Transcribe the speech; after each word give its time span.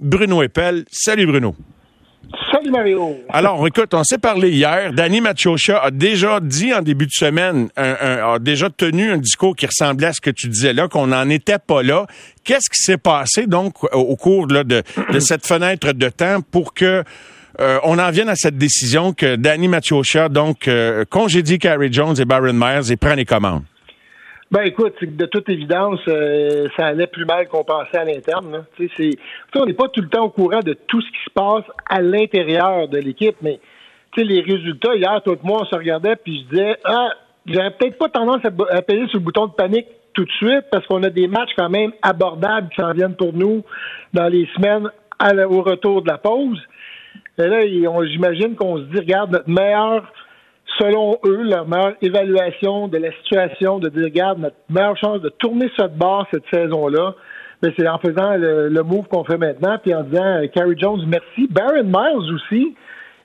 Bruno 0.00 0.42
Eppel. 0.42 0.84
Salut 0.90 1.26
Bruno. 1.26 1.54
Salut 2.52 2.70
Mario. 2.70 3.16
Alors, 3.30 3.66
écoute, 3.66 3.94
on 3.94 4.04
s'est 4.04 4.18
parlé 4.18 4.50
hier. 4.50 4.92
Danny 4.92 5.20
Machocha 5.20 5.78
a 5.82 5.90
déjà 5.90 6.40
dit 6.40 6.74
en 6.74 6.82
début 6.82 7.06
de 7.06 7.12
semaine, 7.12 7.68
a 7.76 8.38
déjà 8.38 8.68
tenu 8.70 9.10
un 9.10 9.18
discours 9.18 9.56
qui 9.56 9.66
ressemblait 9.66 10.08
à 10.08 10.12
ce 10.12 10.20
que 10.20 10.30
tu 10.30 10.48
disais 10.48 10.72
là, 10.72 10.88
qu'on 10.88 11.06
n'en 11.06 11.28
était 11.30 11.58
pas 11.58 11.82
là. 11.82 12.06
Qu'est-ce 12.44 12.68
qui 12.68 12.82
s'est 12.82 12.98
passé 12.98 13.46
donc 13.46 13.82
au 13.94 14.16
cours 14.16 14.46
de, 14.46 14.62
de, 14.62 15.20
cette 15.20 15.46
fenêtre 15.46 15.92
de 15.92 16.08
temps 16.08 16.40
pour 16.42 16.74
que 16.74 17.02
euh, 17.60 17.78
on 17.82 17.98
en 17.98 18.10
vienne 18.10 18.28
à 18.28 18.36
cette 18.36 18.56
décision 18.58 19.12
que 19.12 19.36
Danny 19.36 19.68
Machocha 19.68 20.28
donc 20.28 20.68
euh, 20.68 21.04
congédie 21.08 21.58
Carrie 21.58 21.92
Jones 21.92 22.14
et 22.18 22.24
Baron 22.24 22.52
Myers 22.52 22.92
et 22.92 22.96
prend 22.96 23.14
les 23.14 23.24
commandes? 23.24 23.62
Ben 24.50 24.62
écoute, 24.62 24.94
de 25.02 25.26
toute 25.26 25.48
évidence, 25.50 26.00
euh, 26.08 26.68
ça 26.76 26.86
allait 26.86 27.06
plus 27.06 27.26
mal 27.26 27.48
qu'on 27.48 27.64
pensait 27.64 27.98
à 27.98 28.04
l'interne. 28.04 28.64
on 29.54 29.64
n'est 29.66 29.74
pas 29.74 29.88
tout 29.88 30.00
le 30.00 30.08
temps 30.08 30.24
au 30.24 30.30
courant 30.30 30.60
de 30.60 30.72
tout 30.72 31.02
ce 31.02 31.06
qui 31.06 31.24
se 31.26 31.30
passe 31.34 31.64
à 31.88 32.00
l'intérieur 32.00 32.88
de 32.88 32.98
l'équipe, 32.98 33.36
mais 33.42 33.60
les 34.16 34.40
résultats, 34.40 34.94
hier, 34.94 35.20
toi 35.22 35.34
et 35.34 35.46
moi, 35.46 35.60
on 35.62 35.64
se 35.66 35.74
regardait 35.74 36.16
puis 36.16 36.40
je 36.40 36.56
disais 36.56 36.76
Ah, 36.84 37.10
j'aurais 37.46 37.70
peut-être 37.72 37.98
pas 37.98 38.08
tendance 38.08 38.40
à, 38.44 38.76
à, 38.76 38.82
payer 38.82 39.06
sur 39.08 39.18
le 39.18 39.24
bouton 39.24 39.46
de 39.46 39.52
panique 39.52 39.86
tout 40.14 40.24
de 40.24 40.30
suite 40.32 40.64
parce 40.70 40.86
qu'on 40.86 41.02
a 41.02 41.10
des 41.10 41.28
matchs 41.28 41.52
quand 41.56 41.68
même 41.68 41.92
abordables 42.02 42.68
qui 42.70 42.80
s'en 42.80 42.92
viennent 42.92 43.16
pour 43.16 43.32
nous 43.32 43.62
dans 44.14 44.28
les 44.28 44.48
semaines 44.56 44.90
au 45.20 45.62
retour 45.62 46.02
de 46.02 46.08
la 46.08 46.18
pause. 46.18 46.60
Et 47.38 47.46
là, 47.46 47.66
j'imagine 48.06 48.56
qu'on 48.56 48.78
se 48.78 48.82
dit, 48.84 48.98
regarde, 48.98 49.30
notre 49.30 49.48
meilleur 49.48 50.10
selon 50.78 51.18
eux, 51.24 51.42
leur 51.42 51.66
meilleure 51.66 51.94
évaluation 52.02 52.88
de 52.88 52.98
la 52.98 53.12
situation, 53.22 53.78
de 53.78 53.88
dire, 53.88 54.04
regarde, 54.04 54.38
notre 54.38 54.56
meilleure 54.68 54.96
chance 54.96 55.20
de 55.20 55.28
tourner 55.28 55.70
cette 55.76 55.96
barre 55.96 56.26
cette 56.30 56.44
saison-là, 56.52 57.14
mais 57.62 57.72
c'est 57.76 57.88
en 57.88 57.98
faisant 57.98 58.36
le, 58.36 58.82
move 58.82 59.08
qu'on 59.08 59.24
fait 59.24 59.38
maintenant, 59.38 59.78
puis 59.82 59.94
en 59.94 60.02
disant, 60.04 60.40
Carrie 60.54 60.72
euh, 60.72 60.78
Jones, 60.78 61.04
merci. 61.06 61.48
Baron 61.50 61.84
Miles 61.84 62.34
aussi. 62.34 62.74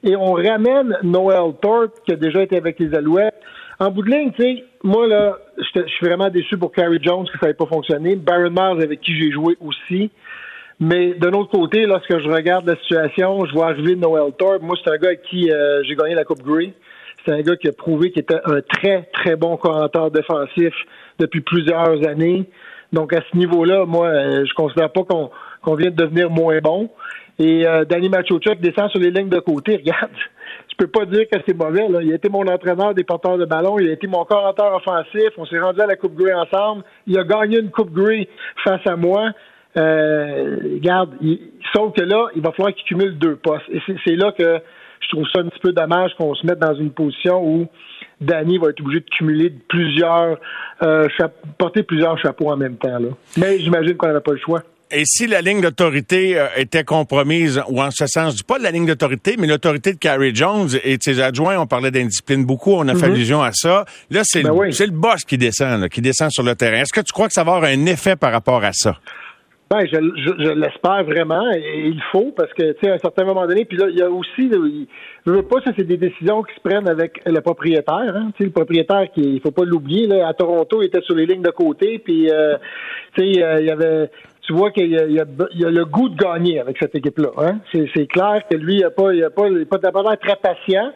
Et 0.05 0.15
on 0.17 0.33
ramène 0.33 0.97
Noel 1.03 1.53
Thorpe, 1.61 1.93
qui 2.05 2.13
a 2.13 2.15
déjà 2.17 2.41
été 2.41 2.57
avec 2.57 2.77
les 2.79 2.93
Alouettes. 2.93 3.39
En 3.79 3.89
bout 3.89 4.01
de 4.01 4.11
ligne, 4.11 4.31
tu 4.31 4.43
sais, 4.43 4.63
moi, 4.83 5.07
là, 5.07 5.37
je 5.57 5.87
suis 5.87 6.05
vraiment 6.05 6.29
déçu 6.29 6.57
pour 6.57 6.71
Carrie 6.71 6.99
Jones 7.01 7.25
que 7.31 7.39
ça 7.39 7.47
n'ait 7.47 7.53
pas 7.53 7.65
fonctionné. 7.65 8.15
Baron 8.15 8.49
Miles, 8.49 8.83
avec 8.83 8.99
qui 9.01 9.15
j'ai 9.17 9.31
joué 9.31 9.55
aussi. 9.61 10.11
Mais 10.79 11.13
d'un 11.13 11.31
autre 11.31 11.51
côté, 11.51 11.85
lorsque 11.85 12.19
je 12.19 12.27
regarde 12.27 12.67
la 12.67 12.75
situation, 12.77 13.45
je 13.45 13.53
vois 13.53 13.67
arriver 13.67 13.95
Noel 13.95 14.33
Thorpe. 14.37 14.61
Moi, 14.61 14.75
c'est 14.83 14.91
un 14.91 14.97
gars 14.97 15.09
avec 15.09 15.23
qui 15.23 15.49
euh, 15.49 15.81
j'ai 15.83 15.95
gagné 15.95 16.15
la 16.15 16.25
Coupe 16.25 16.41
Grey. 16.41 16.73
C'est 17.25 17.31
un 17.31 17.41
gars 17.41 17.55
qui 17.55 17.67
a 17.67 17.71
prouvé 17.71 18.11
qu'il 18.11 18.21
était 18.21 18.39
un 18.45 18.61
très, 18.61 19.09
très 19.13 19.35
bon 19.35 19.57
commentateur 19.57 20.11
défensif 20.11 20.73
depuis 21.19 21.41
plusieurs 21.41 22.07
années. 22.07 22.45
Donc, 22.91 23.13
à 23.13 23.21
ce 23.31 23.37
niveau-là, 23.37 23.85
moi, 23.85 24.07
euh, 24.07 24.45
je 24.45 24.53
considère 24.53 24.91
pas 24.91 25.03
qu'on 25.03 25.75
vient 25.75 25.89
de 25.89 25.95
devenir 25.95 26.29
moins 26.29 26.59
bon. 26.59 26.89
Et 27.39 27.65
euh, 27.67 27.85
Danny 27.85 28.09
Machochuk 28.09 28.59
descend 28.59 28.89
sur 28.89 28.99
les 28.99 29.09
lignes 29.09 29.29
de 29.29 29.39
côté. 29.39 29.77
Regarde, 29.77 30.11
je 30.69 30.75
peux 30.77 30.87
pas 30.87 31.05
dire 31.05 31.25
que 31.31 31.39
c'est 31.47 31.57
mauvais. 31.57 31.87
Là. 31.87 31.99
Il 32.01 32.11
a 32.11 32.15
été 32.15 32.29
mon 32.29 32.45
entraîneur 32.47 32.93
des 32.93 33.03
porteurs 33.03 33.37
de 33.37 33.45
ballon. 33.45 33.79
Il 33.79 33.89
a 33.89 33.93
été 33.93 34.07
mon 34.07 34.25
commentateur 34.25 34.75
offensif. 34.75 35.29
On 35.37 35.45
s'est 35.45 35.59
rendu 35.59 35.81
à 35.81 35.87
la 35.87 35.95
Coupe 35.95 36.15
Grey 36.15 36.33
ensemble. 36.33 36.83
Il 37.07 37.17
a 37.17 37.23
gagné 37.23 37.59
une 37.59 37.71
Coupe 37.71 37.91
Grey 37.91 38.27
face 38.63 38.85
à 38.85 38.95
moi. 38.95 39.31
Euh, 39.75 40.57
regarde, 40.75 41.15
sauf 41.75 41.93
que 41.93 42.01
là, 42.01 42.27
il 42.35 42.43
va 42.43 42.51
falloir 42.51 42.73
qu'il 42.75 42.85
cumule 42.85 43.17
deux 43.17 43.37
postes. 43.37 43.65
Et 43.71 43.81
c'est 44.05 44.15
là 44.15 44.31
que 44.31 44.59
je 45.03 45.15
trouve 45.15 45.27
ça 45.33 45.39
un 45.39 45.49
petit 45.49 45.59
peu 45.59 45.71
dommage 45.71 46.11
qu'on 46.17 46.33
se 46.35 46.45
mette 46.45 46.59
dans 46.59 46.75
une 46.75 46.91
position 46.91 47.43
où 47.43 47.67
Danny 48.21 48.57
va 48.57 48.69
être 48.69 48.81
obligé 48.81 49.01
de 49.01 49.09
cumuler 49.17 49.53
plusieurs, 49.67 50.39
euh, 50.81 51.07
porter 51.57 51.83
plusieurs 51.83 52.17
chapeaux 52.19 52.49
en 52.49 52.57
même 52.57 52.77
temps. 52.77 52.99
Là. 52.99 53.09
Mais 53.37 53.59
j'imagine 53.59 53.95
qu'on 53.95 54.07
n'avait 54.07 54.21
pas 54.21 54.31
le 54.31 54.39
choix. 54.39 54.63
Et 54.95 55.05
si 55.05 55.25
la 55.25 55.41
ligne 55.41 55.61
d'autorité 55.61 56.39
euh, 56.39 56.45
était 56.55 56.83
compromise, 56.83 57.59
ou 57.67 57.81
en 57.81 57.89
ce 57.89 58.05
sens, 58.05 58.43
pas 58.43 58.59
la 58.59 58.69
ligne 58.69 58.85
d'autorité, 58.85 59.35
mais 59.39 59.47
l'autorité 59.47 59.93
de 59.93 59.97
Carrie 59.97 60.35
Jones 60.35 60.69
et 60.83 60.97
de 60.97 61.03
ses 61.03 61.19
adjoints, 61.19 61.57
on 61.57 61.65
parlait 61.65 61.89
d'indiscipline 61.89 62.45
beaucoup, 62.45 62.73
on 62.73 62.87
a 62.87 62.93
fait 62.93 63.07
mhm. 63.07 63.13
allusion 63.13 63.41
à 63.41 63.51
ça. 63.53 63.85
Là, 64.11 64.21
c'est 64.23 64.43
ben 64.43 64.53
le, 64.53 64.91
boss 64.91 65.23
qui 65.23 65.39
descend, 65.39 65.89
qui 65.89 66.01
descend 66.01 66.29
sur 66.31 66.43
le 66.43 66.53
terrain. 66.53 66.81
Est-ce 66.81 66.93
que 66.93 67.01
tu 67.01 67.11
crois 67.11 67.27
que 67.27 67.33
ça 67.33 67.43
va 67.43 67.55
avoir 67.55 67.71
un 67.71 67.85
effet 67.87 68.15
par 68.15 68.31
rapport 68.31 68.63
à 68.63 68.71
ça? 68.71 68.99
Je, 69.81 70.53
l'espère 70.53 71.03
vraiment, 71.03 71.49
il 71.51 72.01
faut, 72.11 72.33
parce 72.35 72.51
que, 72.53 72.73
tu 72.73 72.79
sais, 72.81 72.91
à 72.91 72.95
un 72.95 72.99
certain 72.99 73.23
moment 73.23 73.45
donné, 73.47 73.65
puis 73.65 73.77
là, 73.77 73.87
il 73.89 73.97
y 73.97 74.01
a 74.01 74.09
aussi, 74.09 74.49
je 75.25 75.31
veux 75.31 75.43
pas, 75.43 75.57
ça, 75.65 75.71
c'est 75.77 75.85
des 75.85 75.97
décisions 75.97 76.43
qui 76.43 76.53
se 76.55 76.59
prennent 76.61 76.87
avec 76.87 77.19
le 77.25 77.39
propriétaire, 77.41 78.15
hein, 78.15 78.31
tu 78.35 78.39
sais, 78.39 78.43
le 78.45 78.51
propriétaire 78.51 79.11
qui, 79.13 79.21
il 79.21 79.41
faut 79.41 79.51
pas 79.51 79.65
l'oublier, 79.65 80.07
là, 80.07 80.27
à 80.27 80.33
Toronto, 80.33 80.81
il 80.81 80.87
était 80.87 81.01
sur 81.01 81.15
les 81.15 81.25
lignes 81.25 81.41
de 81.41 81.51
côté, 81.51 81.99
puis, 81.99 82.29
euh, 82.29 82.57
tu 83.15 83.33
sais, 83.33 83.43
euh, 83.43 83.61
il 83.61 83.67
y 83.67 83.71
avait, 83.71 84.09
tu 84.41 84.53
vois 84.53 84.71
qu'il 84.71 84.91
y, 84.91 84.97
a, 84.97 85.25
le 85.69 85.85
goût 85.85 86.09
de 86.09 86.17
gagner 86.17 86.59
avec 86.59 86.77
cette 86.79 86.95
équipe-là, 86.95 87.31
hein. 87.37 87.59
C'est 87.73 88.07
clair 88.07 88.41
que 88.49 88.57
lui, 88.57 88.77
il 88.77 88.83
a 88.83 88.91
pas, 88.91 89.13
il 89.13 89.23
a 89.23 89.29
il 89.29 90.17
très 90.17 90.35
patient, 90.35 90.91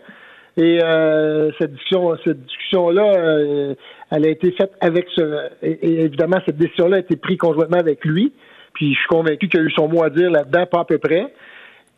et 0.58 0.80
euh, 0.84 1.52
cette 1.60 1.72
discussion, 1.74 2.18
cette 2.24 2.44
discussion-là, 2.44 3.76
elle 4.12 4.26
a 4.26 4.30
été 4.30 4.52
faite 4.52 4.72
avec 4.82 5.08
ce, 5.16 5.50
et 5.62 6.02
évidemment, 6.02 6.38
cette 6.46 6.58
décision-là 6.58 6.98
a 6.98 7.00
été 7.00 7.16
prise 7.16 7.38
conjointement 7.38 7.78
avec 7.78 8.04
lui. 8.04 8.34
Puis 8.78 8.94
je 8.94 9.00
suis 9.00 9.08
convaincu 9.08 9.50
qu'il 9.50 9.60
a 9.60 9.64
eu 9.64 9.72
son 9.72 9.88
mot 9.88 10.04
à 10.04 10.12
dire 10.12 10.30
là-dedans, 10.30 10.68
pas 10.68 10.82
à 10.82 10.86
peu 10.86 11.00
près. 11.00 11.34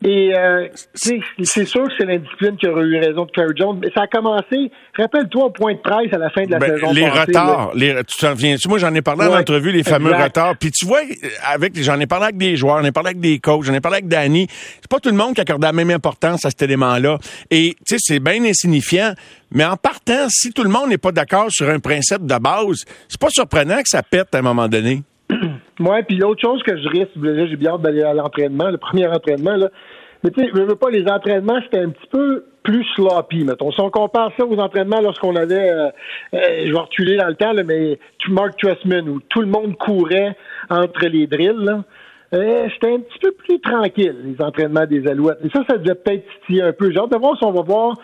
Et 0.01 0.33
euh, 0.33 0.69
c'est 0.93 1.65
sûr 1.65 1.83
que 1.83 1.93
c'est 1.97 2.05
l'indiscipline 2.05 2.55
qui 2.55 2.69
aurait 2.69 2.85
eu 2.85 2.97
raison 2.99 3.25
de 3.25 3.31
Kerry 3.31 3.51
Jones, 3.53 3.79
mais 3.81 3.89
ça 3.93 4.03
a 4.03 4.07
commencé, 4.07 4.71
rappelle-toi, 4.97 5.43
au 5.43 5.49
point 5.49 5.73
de 5.73 5.79
presse 5.79 6.13
à 6.13 6.17
la 6.17 6.29
fin 6.29 6.45
de 6.45 6.51
la 6.51 6.57
ben, 6.57 6.73
saison. 6.73 6.93
Les 6.93 7.09
retards, 7.09 7.71
les, 7.75 7.93
tu 8.07 8.17
t'en 8.17 8.33
viens 8.33 8.55
Moi, 8.69 8.77
j'en 8.77 8.93
ai 8.93 9.01
parlé 9.01 9.25
en 9.25 9.37
entrevue, 9.37 9.73
les 9.73 9.83
fameux 9.83 10.13
retards. 10.13 10.55
Puis 10.55 10.71
tu 10.71 10.85
vois, 10.85 11.01
avec 11.45 11.77
j'en 11.81 11.99
ai 11.99 12.07
parlé 12.07 12.27
avec 12.27 12.37
des 12.37 12.55
joueurs, 12.55 12.77
j'en 12.77 12.85
ai 12.85 12.93
parlé 12.93 13.09
avec 13.09 13.19
des 13.19 13.39
coachs, 13.39 13.63
j'en 13.63 13.73
ai 13.73 13.81
parlé 13.81 13.97
avec 13.97 14.07
Danny. 14.07 14.47
C'est 14.49 14.87
pas 14.89 14.99
tout 14.99 15.09
le 15.09 15.17
monde 15.17 15.35
qui 15.35 15.41
accorde 15.41 15.63
la 15.63 15.73
même 15.73 15.89
importance 15.89 16.45
à 16.45 16.49
cet 16.49 16.61
élément-là. 16.61 17.17
Et 17.51 17.75
tu 17.85 17.97
sais, 17.97 17.97
c'est 17.99 18.19
bien 18.21 18.41
insignifiant. 18.45 19.13
Mais 19.51 19.65
en 19.65 19.75
partant, 19.75 20.29
si 20.29 20.53
tout 20.53 20.63
le 20.63 20.69
monde 20.69 20.89
n'est 20.91 20.97
pas 20.97 21.11
d'accord 21.11 21.47
sur 21.49 21.69
un 21.69 21.79
principe 21.79 22.25
de 22.25 22.37
base, 22.37 22.85
c'est 23.09 23.19
pas 23.19 23.31
surprenant 23.31 23.81
que 23.81 23.89
ça 23.89 24.01
pète 24.01 24.33
à 24.33 24.37
un 24.37 24.43
moment 24.43 24.69
donné. 24.69 25.03
Oui, 25.79 26.03
puis 26.07 26.17
l'autre 26.17 26.41
chose 26.41 26.61
que 26.63 26.75
je 26.77 26.87
risque, 26.89 27.11
j'ai 27.15 27.55
bien 27.55 27.71
hâte 27.71 27.81
d'aller 27.81 28.03
à 28.03 28.13
l'entraînement, 28.13 28.69
le 28.69 28.77
premier 28.77 29.07
entraînement, 29.07 29.55
là. 29.55 29.69
Mais 30.23 30.31
tu 30.31 30.41
sais, 30.41 30.49
je 30.53 30.61
veux 30.61 30.75
pas, 30.75 30.89
les 30.89 31.07
entraînements, 31.07 31.59
c'était 31.63 31.79
un 31.79 31.89
petit 31.89 32.07
peu 32.11 32.43
plus 32.63 32.83
sloppy, 32.95 33.45
mettons. 33.45 33.71
Si 33.71 33.79
on 33.79 33.89
compare 33.89 34.31
ça 34.37 34.45
aux 34.45 34.59
entraînements 34.59 34.99
lorsqu'on 34.99 35.35
avait, 35.37 35.69
euh, 35.69 35.87
euh, 36.33 36.65
je 36.65 36.71
vais 36.71 36.79
reculer 36.79 37.15
dans 37.15 37.27
le 37.27 37.35
temps, 37.35 37.53
là, 37.53 37.63
mais 37.63 37.97
Mark 38.27 38.57
Tressman, 38.57 39.07
où 39.07 39.21
tout 39.21 39.39
le 39.39 39.47
monde 39.47 39.77
courait 39.77 40.35
entre 40.69 41.07
les 41.07 41.25
drills, 41.27 41.63
là. 41.63 41.83
Euh, 42.33 42.67
c'était 42.73 42.93
un 42.93 42.99
petit 42.99 43.19
peu 43.19 43.31
plus 43.31 43.59
tranquille, 43.59 44.15
les 44.23 44.45
entraînements 44.45 44.85
des 44.85 45.07
Alouettes. 45.07 45.39
Et 45.43 45.49
ça, 45.49 45.63
ça 45.67 45.77
devait 45.77 45.95
peut-être 45.95 46.25
un 46.61 46.73
peu. 46.73 46.91
J'ai 46.91 46.99
hâte 46.99 47.11
de 47.11 47.17
voir 47.17 47.35
si 47.37 47.43
on 47.43 47.51
va 47.51 47.61
voir 47.61 47.95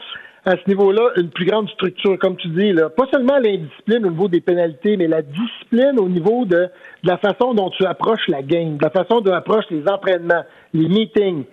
à 0.46 0.52
ce 0.52 0.70
niveau-là 0.70 1.10
une 1.18 1.30
plus 1.30 1.46
grande 1.46 1.68
structure, 1.70 2.18
comme 2.20 2.38
tu 2.38 2.48
dis, 2.50 2.72
là. 2.72 2.90
pas 2.90 3.06
seulement 3.12 3.38
l'indiscipline 3.40 4.06
au 4.06 4.12
niveau 4.12 4.28
des 4.28 4.42
pénalités, 4.42 4.96
mais 4.96 5.08
la 5.08 5.24
discipline 5.24 6.00
au 6.00 6.08
niveau 6.08 6.46
de, 6.46 6.68
la 7.04 7.18
façon 7.18 7.54
dont 7.54 7.72
tu 7.72 7.86
approches 7.86 8.28
la 8.28 8.44
game, 8.44 8.78
la 8.80 8.92
façon 8.92 9.22
dont 9.22 9.32
tu 9.32 9.36
approches 9.36 9.66
les 9.72 9.88
entraînements, 9.88 10.44
les 10.74 10.88
meetings, 10.88 11.46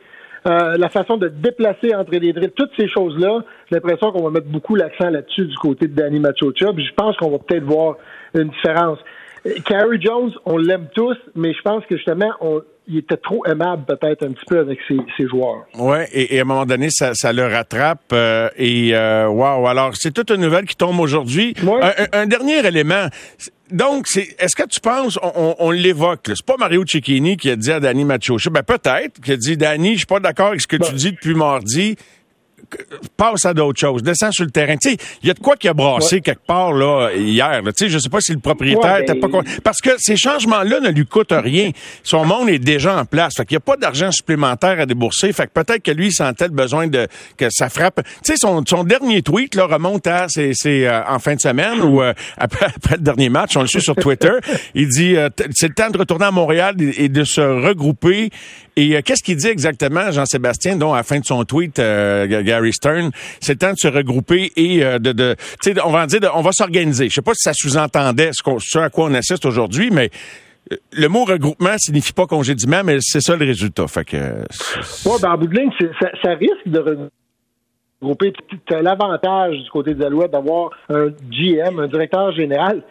euh, 0.47 0.77
la 0.77 0.89
façon 0.91 1.17
de 1.17 1.29
déplacer 1.29 1.95
entre 1.95 2.11
les 2.13 2.33
drills, 2.33 2.51
toutes 2.51 2.73
ces 2.77 2.89
choses-là, 2.89 3.45
j'ai 3.71 3.77
l'impression 3.77 4.13
qu'on 4.13 4.25
va 4.25 4.31
mettre 4.31 4.49
beaucoup 4.49 4.75
l'accent 4.75 5.09
là-dessus 5.09 5.47
du 5.47 5.57
côté 5.57 5.87
de 5.87 5.95
Danny 5.95 6.19
Machocha, 6.19 6.73
puis 6.73 6.85
je 6.85 6.95
pense 6.95 7.17
qu'on 7.17 7.31
va 7.31 7.39
peut-être 7.39 7.65
voir 7.65 7.97
une 8.35 8.49
différence. 8.49 8.99
Carrie 9.65 10.01
Jones, 10.01 10.33
on 10.45 10.59
l'aime 10.59 10.89
tous, 10.95 11.17
mais 11.35 11.53
je 11.53 11.63
pense 11.63 11.85
que 11.87 11.97
justement, 11.97 12.31
on, 12.41 12.63
il 12.93 12.99
était 12.99 13.17
trop 13.17 13.45
aimable 13.47 13.85
peut-être 13.87 14.25
un 14.25 14.33
petit 14.33 14.45
peu 14.47 14.59
avec 14.59 14.79
ses, 14.87 15.27
joueurs. 15.27 15.65
Oui, 15.79 15.99
et, 16.13 16.39
à 16.39 16.43
un 16.43 16.45
moment 16.45 16.67
donné, 16.67 16.89
ça, 16.91 17.33
le 17.33 17.47
rattrape. 17.47 18.13
Euh, 18.13 18.49
et 18.57 18.91
euh, 18.95 19.27
wow, 19.29 19.67
alors 19.67 19.93
c'est 19.95 20.13
toute 20.13 20.31
une 20.31 20.43
nouvelle 20.43 20.67
qui 20.67 20.77
tombe 20.77 21.01
aujourd'hui. 21.01 21.55
Un, 22.13 22.27
dernier 22.27 22.67
élément. 22.67 23.07
Donc, 23.71 24.07
c'est, 24.07 24.37
est-ce 24.39 24.55
que 24.55 24.69
tu 24.69 24.81
penses, 24.81 25.19
on, 25.23 25.57
on, 25.59 25.71
l'évoque, 25.71 26.21
c'est 26.27 26.45
pas 26.45 26.57
Mario 26.59 26.85
Cecchini 26.87 27.39
qui 27.39 27.49
a 27.49 27.57
dit 27.57 27.73
à 27.73 27.81
Danny 27.81 28.05
Machocha, 28.05 28.51
ben 28.51 28.63
peut-être, 28.63 29.21
qui 29.21 29.33
a 29.33 29.37
dit, 29.37 29.57
Danny, 29.57 29.93
je 29.93 29.99
suis 29.99 30.07
pas 30.07 30.21
d'accord 30.21 30.49
avec 30.49 30.61
ce 30.61 30.67
que 30.67 30.77
tu 30.77 30.91
ben. 30.91 30.97
dis 30.97 31.13
depuis 31.13 31.35
mardi, 31.35 31.97
passe 33.17 33.45
à 33.45 33.55
d'autres 33.55 33.81
choses, 33.81 34.03
descends 34.03 34.33
sur 34.33 34.45
le 34.45 34.51
terrain. 34.51 34.77
Tu 34.77 34.91
sais, 34.91 34.97
il 35.23 35.29
y 35.29 35.31
a 35.31 35.35
de 35.35 35.41
quoi 35.41 35.57
qui 35.57 35.69
a 35.69 35.75
brassé 35.75 36.21
quelque 36.21 36.47
part 36.47 36.73
là 36.73 37.11
hier. 37.15 37.63
Tu 37.65 37.73
sais, 37.77 37.89
je 37.89 37.99
sais 37.99 38.09
pas 38.09 38.21
si 38.21 38.33
le 38.33 38.41
propriétaire 38.41 39.01
pas 39.21 39.29
parce 39.63 39.81
que 39.81 39.91
ces 39.99 40.17
changements-là 40.17 40.81
ne 40.81 40.91
lui 40.91 41.07
coûtent 41.07 41.33
rien. 41.33 41.71
Son 42.03 42.25
monde 42.25 42.49
est 42.49 42.59
déjà 42.59 42.99
en 42.99 43.05
place. 43.05 43.35
Fait 43.37 43.45
qu'il 43.45 43.55
n'y 43.55 43.59
a 43.59 43.61
pas 43.61 43.77
d'argent 43.77 44.11
supplémentaire 44.11 44.81
à 44.81 44.87
débourser. 44.87 45.33
Fait 45.33 45.47
que 45.47 45.53
peut-être 45.53 45.83
que 45.83 45.91
lui 45.91 46.09
il 46.09 46.13
sentait 46.13 46.49
le 46.49 46.55
besoin 46.55 46.87
de 46.87 47.07
que 47.37 47.47
ça 47.51 47.69
frappe. 47.69 48.03
Tu 48.05 48.33
sais, 48.33 48.35
son, 48.37 48.63
son 48.67 48.85
dernier 48.85 49.23
tweet 49.23 49.55
là 49.55 49.67
remonte 49.67 50.07
à 50.07 50.27
c'est 50.29 50.55
euh, 50.67 51.03
en 51.09 51.19
fin 51.19 51.35
de 51.35 51.41
semaine 51.41 51.81
ou 51.81 52.03
euh, 52.03 52.13
après, 52.39 52.67
après, 52.67 52.97
le 52.97 53.03
dernier 53.03 53.29
match, 53.29 53.57
on 53.57 53.63
le 53.63 53.67
suit 53.67 53.81
sur 53.81 53.97
Twitter. 53.97 54.33
il 54.75 54.89
dit 54.89 55.17
euh, 55.17 55.29
c'est 55.55 55.69
le 55.69 55.75
temps 55.75 55.91
de 55.91 55.99
retourner 55.99 56.27
à 56.27 56.31
Montréal 56.31 56.77
et, 56.79 57.09
de 57.09 57.25
se 57.25 57.41
regrouper. 57.41 58.31
Et 58.77 59.03
qu'est-ce 59.03 59.23
qu'il 59.23 59.37
dit 59.37 59.49
exactement, 59.49 60.11
Jean-Sébastien, 60.11 60.77
dont 60.77 60.95
à 60.95 60.99
la 60.99 61.03
fin 61.03 61.19
de 61.19 61.25
son 61.25 61.45
tweet, 61.45 61.77
Gary 61.77 62.73
Stern, 62.73 63.11
c'est 63.41 63.53
le 63.55 63.59
temps 63.59 63.73
de 63.73 63.79
se 63.79 63.89
regrouper 63.89 64.53
et 64.57 64.85
euh, 64.85 64.99
de, 64.99 65.13
de 65.13 65.37
on 65.85 65.91
va 65.91 66.07
dire, 66.07 66.21
on 66.35 66.43
va 66.43 66.53
s'organiser. 66.53 67.09
Je 67.09 67.15
sais 67.15 67.23
pas 67.23 67.35
si 67.35 67.43
ça 67.43 67.53
sous-entendait 67.55 68.31
ce, 68.33 68.43
ce 68.59 68.79
à 68.79 68.91
quoi 68.91 69.07
on 69.07 69.15
assiste 69.15 69.45
aujourd'hui, 69.47 69.91
mais 69.91 70.11
le 70.93 71.09
mot 71.09 71.25
regroupement 71.25 71.77
signifie 71.77 72.13
pas 72.13 72.27
congédiement, 72.27 72.83
mais 72.85 72.99
c'est 73.01 73.21
ça 73.21 73.37
le 73.37 73.45
résultat. 73.45 73.87
Fait 73.89 74.05
que. 74.05 74.17
Ouais, 74.17 75.17
ben, 75.21 75.33
en 75.33 75.39
bout 75.39 75.47
de 75.47 75.57
ligne, 75.57 75.71
ça, 76.01 76.09
ça, 76.23 76.35
risque 76.35 76.67
de 76.67 77.11
regrouper. 78.01 78.33
Tu 78.49 78.59
l'avantage 78.71 79.57
du 79.59 79.71
côté 79.71 79.95
des 79.95 80.05
Alouettes 80.05 80.31
d'avoir 80.31 80.71
un 80.89 81.09
GM, 81.31 81.79
un 81.79 81.89
directeur 81.89 82.33
général, 82.33 82.83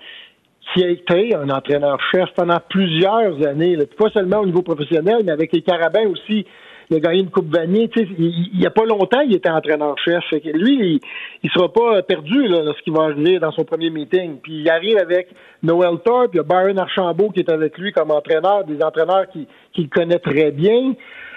qui 0.74 0.84
a 0.84 0.90
été 0.90 1.36
un 1.36 1.50
entraîneur-chef 1.50 2.30
pendant 2.36 2.60
plusieurs 2.70 3.46
années, 3.46 3.78
pas 3.98 4.10
seulement 4.10 4.40
au 4.40 4.46
niveau 4.46 4.62
professionnel, 4.62 5.22
mais 5.26 5.32
avec 5.32 5.52
les 5.54 5.62
Carabins 5.62 6.08
aussi 6.08 6.46
il 6.92 6.98
a 6.98 7.00
gagné 7.00 7.22
une 7.22 7.30
Coupe 7.30 7.50
Vanier. 7.56 7.90
Il 7.96 8.60
n'y 8.60 8.66
a 8.66 8.70
pas 8.70 8.84
longtemps, 8.86 9.22
il 9.22 9.34
était 9.34 9.50
entraîneur-chef. 9.50 10.24
Lui, 10.54 11.00
il 11.42 11.46
ne 11.46 11.50
sera 11.50 11.72
pas 11.72 12.02
perdu 12.04 12.48
là, 12.50 12.64
lorsqu'il 12.64 12.92
va 12.92 13.04
arriver 13.04 13.40
dans 13.40 13.52
son 13.54 13.64
premier 13.64 13.90
meeting. 13.90 14.40
Puis 14.44 14.60
il 14.60 14.70
arrive 14.70 14.98
avec 14.98 15.30
Noël 15.64 16.00
Thorpe, 16.04 16.32
il 16.34 16.38
y 16.38 16.40
a 16.42 16.44
Byron 16.44 16.78
Archambault 16.78 17.30
qui 17.30 17.40
est 17.40 17.50
avec 17.50 17.78
lui 17.78 17.94
comme 17.94 18.12
entraîneur, 18.12 18.66
des 18.66 18.84
entraîneurs 18.84 19.30
qu'il 19.32 19.48
qui 19.72 19.88
connaît 19.88 20.20
très 20.20 20.52
bien. 20.52 20.94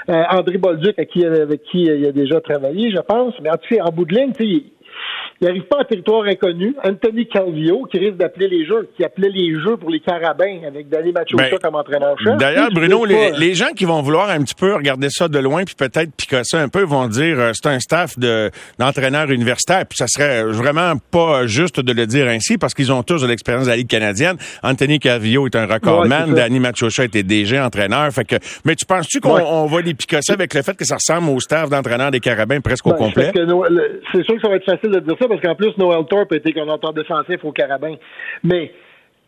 Euh, 0.08 0.22
André 0.30 0.58
Bolduc, 0.58 0.98
avec 0.98 1.10
qui, 1.10 1.24
avec 1.24 1.62
qui 1.62 1.82
il 1.82 2.04
a 2.04 2.12
déjà 2.12 2.40
travaillé, 2.40 2.90
je 2.90 3.00
pense. 3.00 3.34
Mais 3.40 3.50
en 3.50 3.56
tout 3.56 3.76
cas, 3.76 3.84
en 3.84 3.92
bout 3.92 4.06
de 4.06 4.14
ligne, 4.14 4.32
n'arrive 5.44 5.64
pas 5.64 5.79
en 5.79 5.85
territoire 5.85 6.25
inconnu. 6.25 6.75
Anthony 6.85 7.26
Calvio, 7.26 7.85
qui 7.91 7.99
risque 7.99 8.17
d'appeler 8.17 8.49
les 8.49 8.67
jeux, 8.67 8.88
qui 8.96 9.05
appelait 9.05 9.29
les 9.29 9.55
jeux 9.61 9.76
pour 9.76 9.91
les 9.91 10.00
carabins 10.00 10.61
avec 10.67 10.88
Danny 10.88 11.12
Machocha 11.12 11.50
ben, 11.50 11.58
comme 11.58 11.75
entraîneur-chef. 11.75 12.37
D'ailleurs, 12.38 12.70
Bruno, 12.73 13.05
les, 13.05 13.55
gens 13.55 13.73
qui 13.76 13.85
vont 13.85 14.02
vouloir 14.02 14.31
un 14.31 14.43
petit 14.43 14.55
peu 14.55 14.75
regarder 14.75 15.08
ça 15.11 15.29
de 15.29 15.38
loin 15.38 15.64
puis 15.64 15.76
peut-être 15.76 16.12
picasser 16.17 16.56
un 16.56 16.69
peu 16.69 16.82
vont 16.82 17.06
dire 17.06 17.38
euh, 17.38 17.52
c'est 17.55 17.69
un 17.69 17.79
staff 17.79 18.19
de 18.19 18.50
d'entraîneurs 18.79 19.31
universitaires. 19.31 19.85
Puis 19.88 19.96
ça 19.99 20.06
serait 20.08 20.43
vraiment 20.43 20.94
pas 21.11 21.46
juste 21.46 21.81
de 21.81 21.93
le 21.93 22.06
dire 22.06 22.26
ainsi 22.26 22.58
parce 22.58 22.75
qu'ils 22.75 22.93
ont 22.93 23.02
tous 23.02 23.23
de 23.23 23.26
l'expérience 23.26 23.67
de 23.67 23.70
la 23.70 23.76
Ligue 23.76 23.88
canadienne. 23.88 24.37
Anthony 24.62 24.99
Calvio 24.99 25.46
est 25.46 25.56
un 25.56 25.67
recordman. 25.67 26.35
Danny 26.35 26.58
Machocha 26.58 27.05
était 27.05 27.23
déjà 27.23 27.64
entraîneur. 27.64 28.11
Fait 28.12 28.25
que, 28.25 28.37
mais 28.64 28.75
tu 28.75 28.85
penses-tu 28.87 29.20
qu'on 29.20 29.67
va 29.67 29.81
les 29.81 29.94
picasser 29.94 30.32
avec 30.32 30.55
le 30.55 30.62
fait 30.62 30.76
que 30.76 30.85
ça 30.85 30.96
ressemble 30.96 31.31
au 31.31 31.41
staff 31.41 31.69
d'entraîneurs 31.69 32.11
des 32.11 32.20
carabins 32.20 32.61
presque 32.61 32.87
au 32.87 32.91
ben, 32.91 32.96
complet? 32.96 33.32
C'est 34.12 34.25
sûr 34.25 34.35
que 34.35 34.41
ça 34.41 34.49
va 34.49 34.56
être 34.56 34.64
facile 34.64 34.91
de 34.91 35.00
dire 35.00 35.17
ça 35.20 35.29
parce 35.34 35.42
qu'en 35.42 35.54
plus, 35.54 35.76
Noel 35.78 36.06
Thorpe 36.06 36.32
a 36.32 36.36
été 36.36 36.52
coordonnateur 36.52 36.92
défensif 36.92 37.44
au 37.44 37.52
Carabin. 37.52 37.94
Mais 38.42 38.72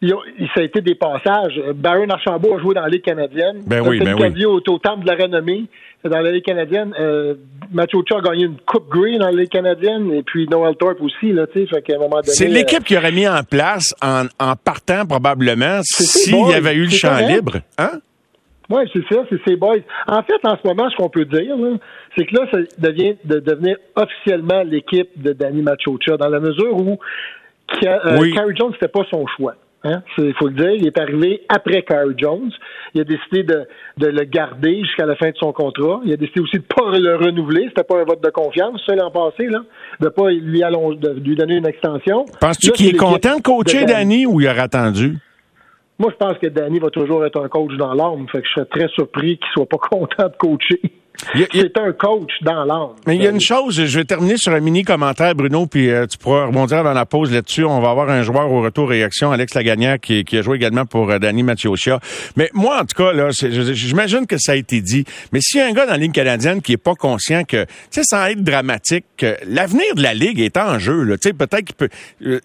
il, 0.03 0.12
ça 0.55 0.61
a 0.61 0.62
été 0.62 0.81
des 0.81 0.94
passages. 0.94 1.61
Baron 1.75 2.08
Archambault 2.11 2.56
a 2.56 2.61
joué 2.61 2.75
dans 2.75 2.82
la 2.82 2.88
Ligue 2.88 3.03
canadienne. 3.03 3.62
Ben 3.67 3.81
oui, 3.81 3.99
ben 3.99 4.14
oui. 4.14 4.44
Au, 4.44 4.56
au 4.56 4.79
temple 4.79 5.05
de 5.05 5.11
la 5.11 5.25
renommée 5.25 5.64
dans 6.05 6.20
la 6.20 6.31
Ligue 6.31 6.44
canadienne. 6.44 6.94
Euh, 7.00 7.35
Machocha 7.73 8.19
a 8.19 8.20
gagné 8.20 8.44
une 8.44 8.56
Coupe 8.67 8.88
Green 8.88 9.19
dans 9.19 9.26
la 9.26 9.32
Ligue 9.32 9.49
canadienne 9.49 10.12
et 10.12 10.23
puis 10.23 10.47
Noel 10.49 10.76
Thorpe 10.76 11.00
aussi. 11.00 11.32
Là, 11.32 11.47
fait 11.53 11.67
qu'à 11.82 11.94
un 11.94 11.99
moment 11.99 12.17
donné, 12.17 12.29
C'est 12.29 12.47
l'équipe 12.47 12.85
qui 12.85 12.97
aurait 12.97 13.12
mis 13.12 13.26
en 13.26 13.43
place 13.43 13.94
en, 14.03 14.25
en 14.38 14.55
partant 14.56 15.06
probablement 15.06 15.81
s'il 15.82 16.49
y 16.49 16.55
avait 16.55 16.75
eu 16.75 16.85
le 16.85 16.91
champ 16.91 17.17
libre. 17.26 17.58
Hein? 17.79 18.00
Oui, 18.71 18.83
c'est 18.93 19.15
ça, 19.15 19.23
c'est 19.31 19.41
ces 19.47 19.57
boys. 19.57 19.77
En 20.09 20.23
fait, 20.23 20.41
en 20.45 20.57
ce 20.57 20.67
moment, 20.67 20.91
ce 20.91 20.97
qu'on 20.97 21.09
peut 21.09 21.25
dire, 21.25 21.57
c'est 22.17 22.27
que 22.27 22.35
là, 22.35 22.47
ça 22.53 22.59
devient 22.79 23.17
de 23.25 23.39
devenir 23.39 23.77
officiellement 23.95 24.63
l'équipe 24.63 25.11
de 25.17 25.33
Danny 25.33 25.63
Machocha, 25.63 26.17
dans 26.17 26.29
la 26.29 26.41
mesure 26.41 26.77
où 26.77 26.99
euh, 27.85 28.33
Carrie 28.35 28.57
Jones, 28.57 28.73
c'était 28.75 28.89
pas 28.89 29.05
son 29.11 29.27
choix. 29.37 29.55
Hein? 29.85 30.03
Il 30.19 30.35
faut 30.35 30.49
le 30.49 30.55
dire, 30.55 30.71
il 30.71 30.87
est 30.87 30.99
arrivé 30.99 31.43
après 31.49 31.83
Carrie 31.83 32.15
Jones. 32.17 32.51
Il 32.95 33.03
a 33.03 33.05
décidé 33.05 33.45
de, 33.45 33.67
de 33.99 34.07
le 34.09 34.25
garder 34.25 34.81
jusqu'à 34.83 35.07
la 35.07 35.15
fin 35.15 35.31
de 35.31 35.37
son 35.37 35.53
contrat. 35.53 36.01
Il 36.05 36.13
a 36.13 36.17
décidé 36.17 36.41
aussi 36.41 36.57
de 36.57 36.63
ne 36.63 36.67
pas 36.67 36.99
le 36.99 37.17
renouveler. 37.17 37.67
C'était 37.69 37.85
pas 37.85 38.01
un 38.01 38.05
vote 38.05 38.23
de 38.23 38.31
confiance, 38.31 38.81
ça, 38.87 38.97
l'an 38.97 39.11
passé, 39.11 39.47
là. 39.47 39.61
De 40.01 40.09
pas 40.09 40.31
lui, 40.31 40.61
de 40.61 41.21
lui 41.21 41.37
donner 41.37 41.57
une 41.57 41.67
extension. 41.67 42.25
Penses-tu 42.41 42.73
qu'il 42.73 42.95
est 42.95 42.99
content 42.99 43.37
de 43.37 43.43
coacher 43.43 43.85
Danny 43.85 44.27
ou 44.27 44.41
il 44.41 44.49
aurait 44.49 44.61
attendu? 44.61 45.19
Moi, 45.98 46.10
je 46.12 46.16
pense 46.16 46.38
que 46.38 46.46
Danny 46.48 46.78
va 46.78 46.90
toujours 46.90 47.25
être 47.25 47.43
un 47.43 47.48
coach 47.48 47.75
dans 47.76 47.94
l'âme. 47.94 48.26
Fait 48.31 48.43
que 48.43 48.46
je 48.46 48.52
serais 48.52 48.66
très 48.66 48.88
surpris 48.88 49.38
qu'il 49.38 49.48
soit 49.52 49.66
pas 49.66 49.78
content 49.90 50.28
de 50.28 50.37
coacher. 50.38 50.81
C'est 51.52 51.78
un 51.78 51.93
coach 51.93 52.31
dans 52.43 52.64
l'âme. 52.64 52.94
Mais 53.06 53.16
il 53.16 53.22
y 53.22 53.26
a 53.26 53.31
une 53.31 53.40
chose, 53.40 53.84
je 53.84 53.98
vais 53.98 54.04
terminer 54.04 54.37
sur 54.37 54.52
un 54.52 54.60
mini 54.60 54.82
commentaire, 54.82 55.34
Bruno, 55.34 55.66
puis 55.66 55.90
euh, 55.90 56.06
tu 56.06 56.19
pourras 56.19 56.46
rebondir 56.46 56.84
dans 56.84 56.93
la 56.93 57.06
pause 57.06 57.32
là-dessus. 57.32 57.64
On 57.64 57.81
va 57.81 57.90
avoir 57.90 58.10
un 58.10 58.22
joueur 58.22 58.50
au 58.50 58.60
retour 58.60 58.88
réaction, 58.88 59.32
Alex 59.32 59.54
Lagagnère, 59.54 59.98
qui, 59.98 60.25
qui 60.25 60.38
a 60.38 60.43
joué 60.43 60.56
également 60.56 60.84
pour 60.84 61.10
euh, 61.10 61.19
Danny 61.19 61.43
Mathieusia. 61.43 62.00
Mais 62.37 62.50
moi, 62.52 62.81
en 62.81 62.84
tout 62.84 63.02
cas, 63.02 63.12
là, 63.12 63.31
j'imagine 63.31 64.26
que 64.26 64.37
ça 64.38 64.52
a 64.52 64.56
été 64.56 64.81
dit. 64.81 65.04
Mais 65.32 65.40
s'il 65.40 65.60
y 65.60 65.62
a 65.62 65.66
un 65.66 65.72
gars 65.72 65.87
dans 65.87 65.93
la 65.93 65.98
Ligue 65.98 66.12
canadienne 66.12 66.60
qui 66.60 66.72
est 66.72 66.76
pas 66.76 66.94
conscient 66.94 67.44
que, 67.44 67.64
tu 67.64 67.70
sais, 67.90 68.02
sans 68.04 68.26
être 68.26 68.43
dramatique, 68.43 69.06
que 69.16 69.37
l'avenir 69.46 69.94
de 69.94 70.02
la 70.02 70.14
Ligue 70.14 70.40
est 70.40 70.56
en 70.56 70.78
jeu, 70.78 71.02
là, 71.02 71.16
tu 71.16 71.28
sais, 71.28 71.34
peut-être 71.34 71.64
qu'il 71.64 71.76
peut... 71.76 71.88
Euh, 72.26 72.40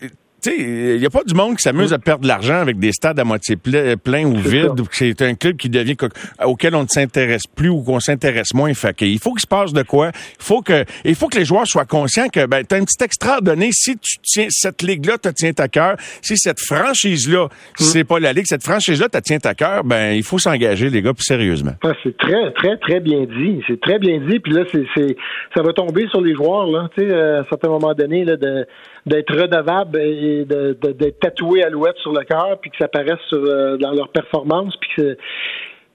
il 0.46 1.00
n'y 1.00 1.06
a 1.06 1.10
pas 1.10 1.24
du 1.24 1.34
monde 1.34 1.56
qui 1.56 1.62
s'amuse 1.62 1.94
à 1.94 2.00
perdre 2.00 2.24
de 2.24 2.28
l'argent 2.28 2.56
avec 2.56 2.80
des 2.80 2.92
stades 2.92 3.20
à 3.20 3.24
moitié 3.24 3.56
pleins 3.56 4.26
ou 4.26 4.36
vides, 4.36 4.80
ou 4.80 4.86
que 4.86 4.96
c'est 4.96 5.22
un 5.22 5.36
club 5.36 5.58
qui 5.58 5.70
devient 5.70 5.96
auquel 6.44 6.76
on 6.76 6.84
ne 6.84 6.88
s'intéresse 6.88 7.44
plus 7.56 7.70
ou 7.70 7.82
qu'on 7.82 8.00
s'intéresse 8.00 8.54
moins. 8.54 8.74
Fait 8.74 8.96
il 9.02 9.20
faut 9.20 9.32
qu'il 9.32 9.42
se 9.42 9.48
passe 9.48 9.74
de 9.74 9.84
quoi. 9.84 10.12
Il 10.40 10.44
faut 10.44 10.62
que, 10.62 10.86
il 11.06 11.16
faut 11.16 11.28
que 11.28 11.38
les 11.38 11.46
joueurs 11.46 11.68
soient 11.68 11.86
conscients 11.86 12.28
que 12.30 12.46
ben 12.46 12.64
as 12.70 12.76
un 12.76 12.84
petit 12.86 13.04
extra 13.04 13.38
à 13.38 13.42
donner. 13.42 13.70
Si 13.72 13.98
tu 13.98 14.18
tiens 14.24 14.48
cette 14.50 14.82
ligue-là, 14.82 15.18
te 15.18 15.30
tient 15.30 15.54
à 15.58 15.68
cœur. 15.68 15.96
Si 16.22 16.38
cette 16.38 16.60
franchise-là, 16.60 17.48
si 17.78 17.86
c'est 17.86 18.04
pas 18.04 18.20
la 18.20 18.34
ligue, 18.34 18.46
cette 18.46 18.64
franchise-là 18.64 19.10
te 19.10 19.18
tient 19.20 19.40
à 19.44 19.54
cœur, 19.54 19.84
ben 19.84 20.14
il 20.14 20.24
faut 20.24 20.38
s'engager 20.38 20.90
les 20.90 21.02
gars 21.02 21.14
plus 21.14 21.26
sérieusement. 21.26 21.74
c'est 22.04 22.18
très 22.18 22.52
très 22.54 22.78
très 22.78 23.00
bien 23.00 23.26
dit. 23.26 23.62
C'est 23.68 23.80
très 23.80 24.00
bien 24.00 24.20
dit. 24.20 24.40
Puis 24.40 24.54
là, 24.54 24.64
c'est 24.72 25.16
ça 25.56 25.62
va 25.62 25.74
tomber 25.74 26.08
sur 26.10 26.22
les 26.22 26.34
joueurs 26.34 26.68
là. 26.68 26.90
Tu 26.96 27.02
sais, 27.02 27.14
à 27.14 27.40
un 27.40 27.46
certain 27.50 27.70
moment 27.70 27.94
donné 27.94 28.26
là 28.26 28.36
de 28.36 28.66
d'être 29.06 29.36
redevable 29.36 30.00
et 30.00 30.46
d'être 30.46 30.98
de, 30.98 31.10
tatoué 31.10 31.64
Alouette 31.64 31.98
sur 31.98 32.14
le 32.14 32.24
cœur, 32.24 32.60
puis 32.62 32.72
que 32.72 32.78
ça 32.78 32.86
apparaisse 32.86 33.20
euh, 33.34 33.78
dans 33.78 33.92
leur 33.92 34.10
performance, 34.10 34.76
puis 34.78 34.90
que 34.98 35.18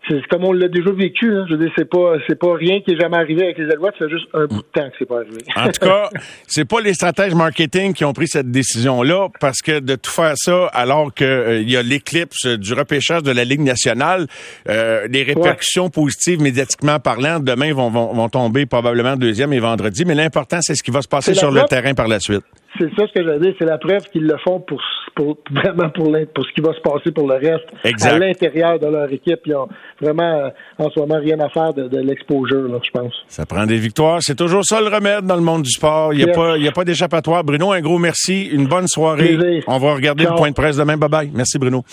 c'est 0.08 0.24
comme 0.28 0.44
on 0.44 0.52
l'a 0.52 0.68
déjà 0.68 0.90
vécu. 0.90 1.34
Hein. 1.34 1.46
Je 1.48 1.54
veux 1.54 1.64
dire, 1.64 1.72
c'est 1.76 1.88
pas 1.88 2.14
c'est 2.26 2.38
pas 2.38 2.54
rien 2.54 2.80
qui 2.80 2.92
est 2.92 3.00
jamais 3.00 3.16
arrivé 3.16 3.44
avec 3.44 3.58
les 3.58 3.70
Alouettes, 3.70 3.94
c'est 3.98 4.08
juste 4.08 4.26
un 4.34 4.46
bout 4.46 4.62
de 4.62 4.68
temps 4.72 4.88
que 4.88 4.94
c'est 4.98 5.06
pas 5.06 5.16
arrivé. 5.16 5.38
En 5.56 5.66
tout 5.66 5.84
cas, 5.84 6.10
c'est 6.46 6.64
pas 6.64 6.80
les 6.80 6.94
stratèges 6.94 7.34
marketing 7.34 7.92
qui 7.92 8.04
ont 8.04 8.12
pris 8.12 8.28
cette 8.28 8.50
décision-là, 8.50 9.28
parce 9.40 9.60
que 9.62 9.80
de 9.80 9.96
tout 9.96 10.10
faire 10.10 10.34
ça 10.36 10.66
alors 10.66 11.12
qu'il 11.12 11.26
euh, 11.26 11.62
y 11.62 11.76
a 11.76 11.82
l'éclipse 11.82 12.46
du 12.46 12.72
repêchage 12.74 13.22
de 13.22 13.32
la 13.32 13.44
Ligue 13.44 13.62
nationale, 13.62 14.26
euh, 14.68 15.06
les 15.10 15.22
répercussions 15.22 15.90
positives 15.90 16.40
médiatiquement 16.40 17.00
parlant, 17.00 17.40
demain 17.40 17.72
vont, 17.72 17.90
vont, 17.90 18.12
vont 18.12 18.28
tomber 18.28 18.66
probablement 18.66 19.16
deuxième 19.16 19.52
et 19.52 19.60
vendredi, 19.60 20.04
mais 20.04 20.14
l'important 20.14 20.58
c'est 20.60 20.74
ce 20.74 20.82
qui 20.82 20.90
va 20.90 21.02
se 21.02 21.08
passer 21.08 21.34
sur 21.34 21.50
le 21.50 21.62
terrain 21.62 21.94
par 21.94 22.08
la 22.08 22.20
suite 22.20 22.44
c'est 22.78 22.90
ça 22.96 23.06
ce 23.06 23.12
que 23.12 23.24
j'allais 23.24 23.40
dire. 23.40 23.54
C'est 23.58 23.64
la 23.64 23.78
preuve 23.78 24.04
qu'ils 24.12 24.26
le 24.26 24.36
font 24.44 24.60
pour, 24.60 24.80
pour 25.14 25.38
vraiment 25.50 25.90
pour, 25.90 26.12
pour 26.34 26.44
ce 26.44 26.52
qui 26.52 26.60
va 26.60 26.72
se 26.74 26.80
passer 26.80 27.10
pour 27.12 27.28
le 27.28 27.34
reste 27.34 27.66
à 28.04 28.18
l'intérieur 28.18 28.78
de 28.78 28.86
leur 28.86 29.12
équipe. 29.12 29.40
Ils 29.46 29.54
ont 29.54 29.68
vraiment 30.00 30.22
euh, 30.22 30.48
en 30.78 30.90
ce 30.90 31.00
moment 31.00 31.18
rien 31.18 31.38
à 31.40 31.48
faire 31.48 31.72
de, 31.72 31.88
de 31.88 31.98
l'exposure, 31.98 32.68
je 32.82 32.90
pense. 32.90 33.14
Ça 33.28 33.46
prend 33.46 33.66
des 33.66 33.78
victoires. 33.78 34.18
C'est 34.20 34.34
toujours 34.34 34.64
ça 34.64 34.80
le 34.80 34.88
remède 34.88 35.24
dans 35.24 35.36
le 35.36 35.42
monde 35.42 35.62
du 35.62 35.70
sport. 35.70 36.12
Il 36.12 36.24
n'y 36.24 36.30
a, 36.30 36.34
pas, 36.34 36.56
il 36.56 36.66
a 36.68 36.72
pas 36.72 36.84
d'échappatoire. 36.84 37.44
Bruno, 37.44 37.72
un 37.72 37.80
gros 37.80 37.98
merci. 37.98 38.44
Une 38.46 38.66
bonne 38.66 38.88
soirée. 38.88 39.62
On 39.66 39.78
va 39.78 39.94
regarder 39.94 40.24
le 40.24 40.34
point 40.34 40.50
de 40.50 40.54
presse 40.54 40.76
demain. 40.76 40.96
Bye 40.96 41.08
bye. 41.08 41.30
Merci 41.32 41.58
Bruno. 41.58 41.84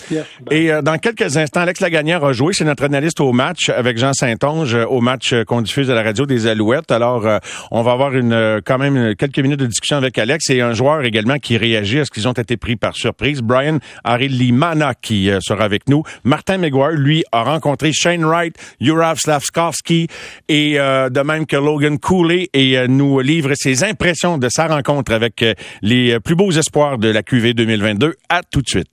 Et 0.50 0.72
euh, 0.72 0.82
dans 0.82 0.98
quelques 0.98 1.36
instants, 1.36 1.60
Alex 1.60 1.80
Lagagnère 1.80 2.24
a 2.24 2.32
joué. 2.32 2.52
C'est 2.52 2.64
notre 2.64 2.84
analyste 2.84 3.20
au 3.20 3.32
match 3.32 3.68
avec 3.68 3.98
Jean 3.98 4.12
Saint-Onge 4.12 4.74
au 4.88 5.00
match 5.00 5.34
qu'on 5.46 5.62
diffuse 5.62 5.90
à 5.90 5.94
la 5.94 6.02
radio 6.02 6.26
des 6.26 6.46
Alouettes. 6.46 6.90
Alors, 6.90 7.26
euh, 7.26 7.38
on 7.70 7.82
va 7.82 7.92
avoir 7.92 8.14
une 8.14 8.60
quand 8.64 8.78
même 8.78 9.14
quelques 9.16 9.38
minutes 9.38 9.60
de 9.60 9.66
discussion 9.66 9.96
avec 9.96 10.18
Alex 10.18 10.50
et 10.50 10.60
un 10.60 10.73
joueur 10.74 11.04
également 11.04 11.38
qui 11.38 11.56
réagit 11.56 12.00
à 12.00 12.04
ce 12.04 12.10
qu'ils 12.10 12.28
ont 12.28 12.32
été 12.32 12.56
pris 12.56 12.76
par 12.76 12.96
surprise. 12.96 13.40
Brian 13.42 13.78
Arilimana 14.04 14.94
qui 14.94 15.30
euh, 15.30 15.38
sera 15.40 15.64
avec 15.64 15.88
nous. 15.88 16.02
Martin 16.24 16.58
McGuire, 16.58 16.92
lui, 16.92 17.24
a 17.32 17.42
rencontré 17.42 17.92
Shane 17.92 18.24
Wright, 18.24 18.56
Jurav 18.80 19.18
Slavskovski 19.18 20.08
et 20.48 20.78
euh, 20.78 21.08
de 21.08 21.20
même 21.20 21.46
que 21.46 21.56
Logan 21.56 21.98
Cooley 21.98 22.48
et 22.52 22.78
euh, 22.78 22.86
nous 22.86 23.20
livre 23.20 23.52
ses 23.54 23.84
impressions 23.84 24.38
de 24.38 24.48
sa 24.50 24.66
rencontre 24.66 25.12
avec 25.12 25.44
les 25.82 26.18
plus 26.20 26.34
beaux 26.34 26.50
espoirs 26.50 26.98
de 26.98 27.08
la 27.08 27.22
QV 27.22 27.54
2022. 27.54 28.14
À 28.28 28.42
tout 28.42 28.62
de 28.62 28.68
suite. 28.68 28.82